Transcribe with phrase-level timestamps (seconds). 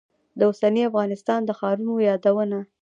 [0.37, 2.59] د اوسني افغانستان د ښارونو یادونه.